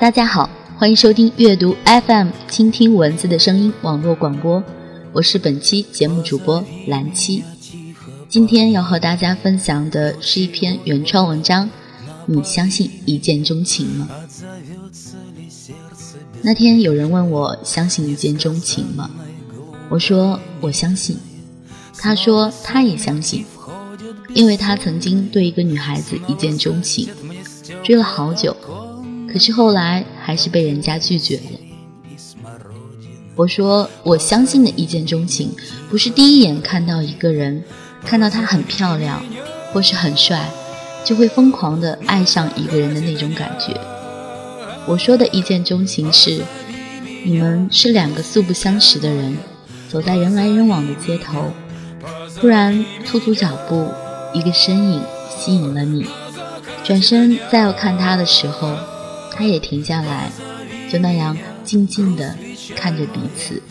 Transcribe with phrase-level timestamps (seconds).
[0.00, 0.48] 大家好，
[0.78, 4.62] 欢迎收听阅读 FM，倾听文字的声音网络广播，
[5.12, 7.42] 我是本期节目主播蓝七。
[8.28, 11.68] 今天要和大家分享的是一篇原创文章。
[12.26, 14.08] 你相信一见钟情吗？
[16.42, 19.10] 那天有人问我相信一见钟情吗？
[19.88, 21.18] 我说我相信。
[22.00, 23.44] 他说他也相信，
[24.32, 27.08] 因为他曾经对一个女孩子一见钟情，
[27.82, 28.56] 追了好久，
[29.32, 31.58] 可是后来还是被人家拒绝了。
[33.34, 35.54] 我说我相信的一见钟情，
[35.88, 37.62] 不是第一眼看到一个人，
[38.04, 39.22] 看到他很漂亮，
[39.72, 40.48] 或是很帅。
[41.04, 43.74] 就会疯狂的爱上一个人的那种感觉。
[44.84, 46.42] 我说的一见钟情是，
[47.24, 49.38] 你们是两个素不相识的人，
[49.88, 51.50] 走在人来人往的街头，
[52.38, 53.88] 突然突突脚步，
[54.34, 55.02] 一个身影
[55.34, 56.04] 吸引了你，
[56.84, 58.76] 转身再要看他的时候，
[59.38, 60.32] 他也停下来，
[60.90, 62.36] 就那样静静的
[62.74, 63.62] 看着彼此。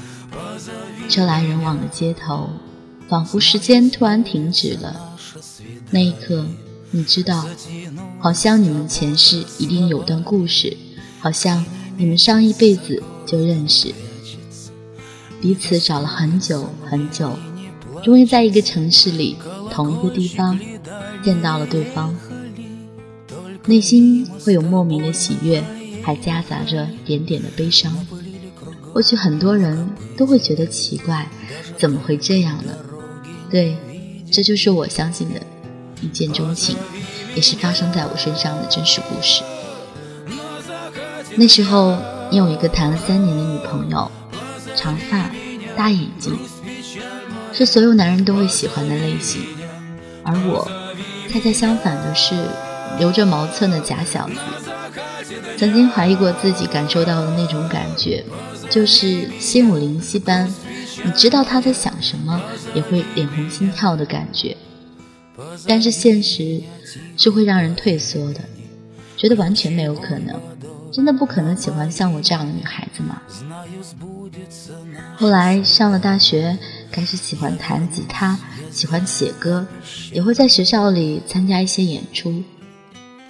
[1.10, 2.50] 车来人往的街头，
[3.10, 5.18] 仿佛时间突然停止了，
[5.92, 6.45] 那一刻。
[6.92, 7.45] 你知道，
[8.18, 10.78] 好像你们前世一定有段故事，
[11.20, 11.66] 好像
[11.98, 13.94] 你们上一辈子就认识，
[15.42, 17.38] 彼此找了很久很久，
[18.06, 19.36] 终于在一个城市里，
[19.70, 20.58] 同一个地方
[21.22, 22.16] 见到了对方，
[23.68, 25.62] 内心会有莫名的喜悦，
[26.02, 27.94] 还夹杂着点点的悲伤。
[28.94, 31.28] 或许很多人都会觉得奇怪，
[31.78, 32.73] 怎么会这样呢？
[33.52, 33.78] 对，
[34.32, 35.42] 这就是我相信的。
[36.02, 36.78] 一见钟情，
[37.36, 39.44] 也是发生在我身上的真实故事。
[41.36, 41.98] 那时候，
[42.32, 44.10] 你有一个谈了三年的女朋友，
[44.76, 45.30] 长发、
[45.76, 46.38] 大眼睛，
[47.52, 49.42] 是所有男人都会喜欢的类型。
[50.23, 50.70] 而我，
[51.30, 52.36] 恰恰相反的是，
[53.00, 54.36] 留着毛寸的假小子。
[55.58, 58.23] 曾经怀疑过自己感受到的那种感觉，
[58.70, 60.48] 就是心有灵犀般，
[61.04, 62.42] 你知道他在想什么，
[62.73, 64.56] 也会脸红心跳的感觉。
[65.67, 66.61] 但是现实
[67.17, 68.39] 是会让人退缩的，
[69.16, 70.40] 觉得完全没有可能，
[70.92, 73.22] 真的不可能喜欢像我这样的女孩子吗？
[75.16, 76.58] 后来上了大学，
[76.92, 78.38] 开始喜欢弹吉他，
[78.72, 79.66] 喜欢写歌，
[80.11, 82.44] 也会在学校里参加一些演出，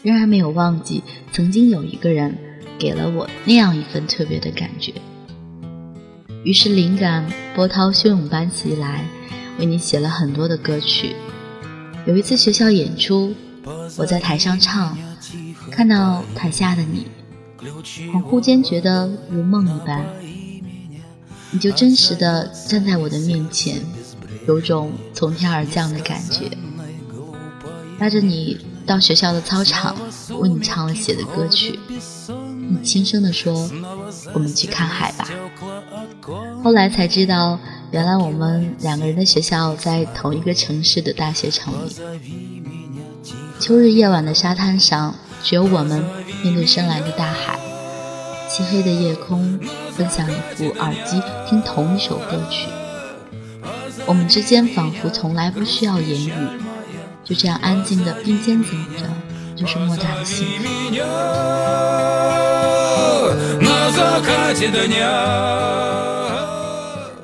[0.07, 1.03] 仍然没有忘记
[1.34, 2.34] 曾经有一个人
[2.79, 4.94] 给了我那样一份特别的感觉。
[6.45, 9.03] 于是灵感波涛汹涌般袭来，
[9.59, 11.13] 为你写了很多的歌曲。
[12.06, 13.35] 有一次学校演出，
[13.97, 14.97] 我在台上唱，
[15.69, 17.07] 看到台下的你，
[18.13, 20.06] 恍惚间觉得如梦一般，
[21.51, 23.81] 你就真实的站在我的面前，
[24.47, 26.50] 有种从天而降的感觉。
[28.00, 28.57] 拉着你
[28.88, 29.96] 到学校的操场，
[30.40, 31.80] 为你唱了写的歌曲，
[32.70, 33.70] 你轻声地说
[34.34, 35.30] ：“我们去看海吧。”
[36.64, 37.59] 后来才知道。
[37.90, 41.96] 原来我们两个人的学校在同一个城市的大学城里。
[43.62, 46.04] 秋日夜晚的沙滩上，只有我们
[46.44, 47.58] 面对深蓝的大海，
[48.50, 49.58] 漆黑的夜空，
[49.94, 52.68] 分享一副耳机听同一首歌曲。
[54.06, 56.34] 我们之间仿佛从来不需要言语，
[57.28, 59.06] 就这样安静的并肩走着，
[59.54, 60.64] 就是莫大的幸福。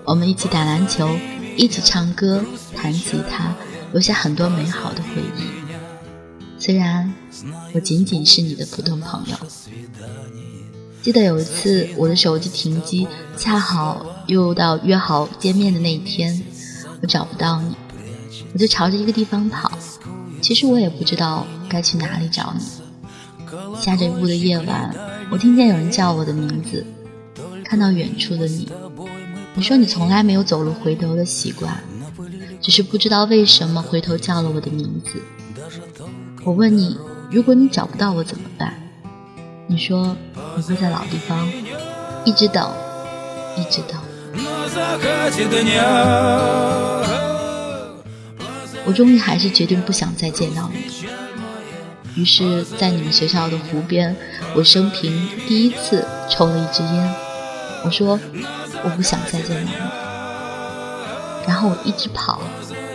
[0.03, 1.09] 我们一起打篮球，
[1.55, 2.43] 一起唱歌、
[2.75, 3.55] 弹吉他，
[3.93, 5.43] 留下很多美好的回忆。
[6.59, 7.13] 虽然
[7.73, 9.37] 我仅仅是你的普通朋友。
[11.01, 16.43] 记得有一次，我的手机停机，恰好又到约好见面的那一天，
[17.01, 17.73] 我找不到你，
[18.53, 19.71] 我就朝着一个地方跑。
[20.41, 22.63] 其实我也不知道该去哪里找你。
[23.79, 24.93] 下着雾的夜晚，
[25.29, 26.85] 我听见有人叫我的名字，
[27.63, 28.67] 看到远处的你。
[29.55, 31.83] 你说你从来没有走路回头的习惯，
[32.59, 35.21] 只是不知道为什么回头叫了我的名字。
[36.43, 36.97] 我问你，
[37.31, 38.73] 如果你找不到我怎么办？
[39.67, 40.15] 你说
[40.57, 41.49] 你会在老地方
[42.25, 42.69] 一直等，
[43.55, 43.97] 一直等。
[48.85, 52.21] 我终于还是决定不想再见到你。
[52.21, 54.15] 于是，在你们学校的湖边，
[54.55, 57.15] 我生平第一次抽了一支烟。
[57.85, 58.19] 我说。
[58.85, 62.41] 我不想再见到你，然后我一直跑，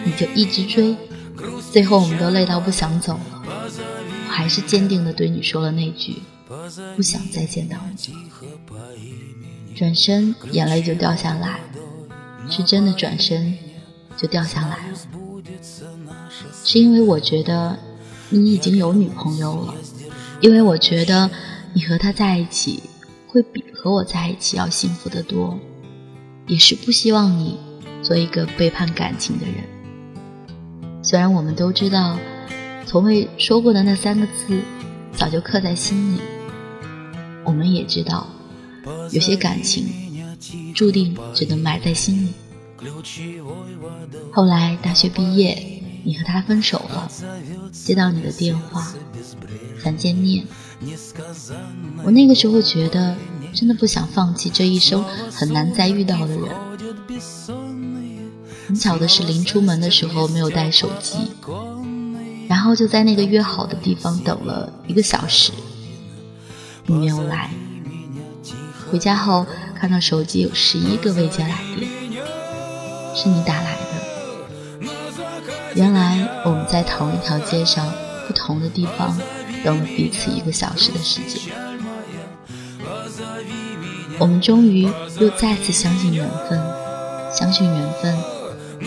[0.05, 0.95] 你就一直追，
[1.73, 3.43] 最后我们都累到不想走了，
[4.27, 6.19] 我还是坚定地对你说了那句
[6.95, 7.97] 不想再见到你。
[9.75, 11.59] 转身眼泪就掉下来，
[12.51, 13.57] 是真的转身
[14.15, 14.99] 就掉下来了，
[16.65, 17.79] 是因为我觉得
[18.31, 19.75] 你已经有女朋友了，
[20.41, 21.31] 因为我觉得
[21.73, 22.83] 你和他在一起
[23.27, 25.59] 会比和我在一起要幸福得多，
[26.47, 27.59] 也是不希望你
[28.03, 29.57] 做一个背叛感情的人。
[31.03, 32.19] 虽然我们都知道，
[32.87, 34.61] 从未说过的那三个字
[35.13, 36.21] 早就刻在心里，
[37.45, 38.27] 我们也知道，
[39.11, 39.87] 有些感情
[40.75, 42.33] 注定只能埋在心里。
[44.33, 47.11] 后来大学毕业，你和他分手了，
[47.73, 48.93] 接到你的电话，
[49.83, 50.47] 想见面。
[52.05, 53.17] 我那个时候觉得，
[53.53, 55.03] 真的不想放弃这一生
[55.33, 56.49] 很难再遇到的人。
[58.69, 61.17] 很巧的是，临出门的时候没有带手机，
[62.49, 65.51] 然后就在那个约好的地方等了一个小时，
[66.87, 67.51] 你没有来。
[68.91, 69.45] 回家后
[69.75, 71.98] 看到手机有十一个未接来电。
[73.21, 74.89] 是你打来的。
[75.75, 77.93] 原来我们在同一条街上，
[78.29, 79.19] 不同的地方
[79.65, 81.53] 等了彼此一个小时的时间。
[84.21, 84.89] 我们终于
[85.19, 86.61] 又再次相信缘分，
[87.33, 88.17] 相信缘分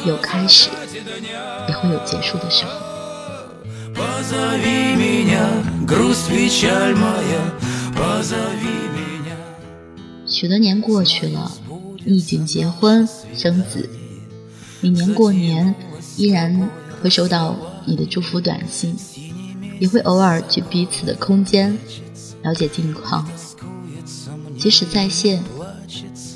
[0.05, 0.69] 有开始，
[1.67, 2.71] 也会有结束的时候。
[10.25, 11.51] 许多年过去了，
[12.05, 13.05] 你已经结婚
[13.35, 13.89] 生子。
[14.81, 15.75] 每年过年，
[16.17, 16.69] 依然
[17.01, 17.55] 会收到
[17.85, 18.95] 你的祝福短信，
[19.79, 21.77] 也会偶尔去彼此的空间
[22.41, 23.27] 了解近况。
[24.57, 25.43] 即使在线，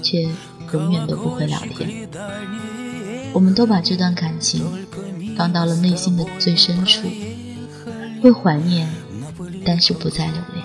[0.03, 0.27] 却
[0.73, 2.07] 永远都不会聊天。
[3.33, 4.63] 我们都把这段感情
[5.35, 7.07] 放到了内心的最深处，
[8.21, 8.87] 会怀念，
[9.65, 10.63] 但是不再留恋。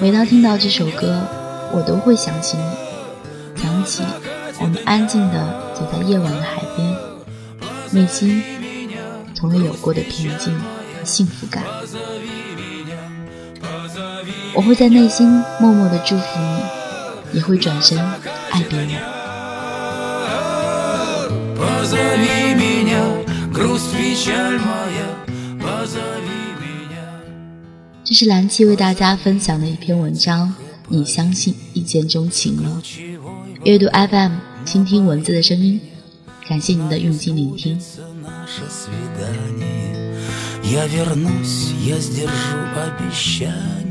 [0.00, 1.22] 每当听到这首歌，
[1.72, 4.02] 我都会想起你，想起
[4.60, 6.96] 我们安静的走在夜晚的海边，
[7.92, 8.42] 内心
[9.34, 11.62] 从未有过的平静和幸福感。
[14.54, 16.24] 我会在内心默默的祝福
[17.32, 17.98] 你，也会转身
[18.50, 18.90] 爱别人。
[28.15, 30.53] 这是蓝七为大家分享的一篇文章。
[30.87, 32.81] 你相信一见钟情吗？
[33.63, 34.31] 阅读 FM，
[34.65, 35.79] 倾听文字的声音。
[36.47, 37.79] 感谢您的用心聆听。
[40.63, 43.84] Я вернусь, я сдержу обещание.